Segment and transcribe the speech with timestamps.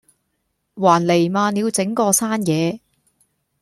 [0.73, 2.79] 還漓漫了整個山野